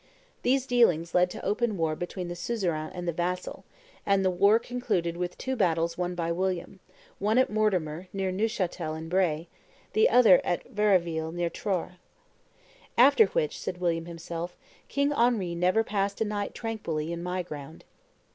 [0.41, 3.65] These dealings led to open war between the suzerain and the vassal,
[4.03, 6.79] and the war concluded with two battles won by William,
[7.19, 9.47] one at Mortemer near Neuchatel in Bray,
[9.93, 11.97] the other at Varaville near Troarrh
[12.97, 17.83] "After which," said William himself, "King Henry never passed a night tranquilly on my ground."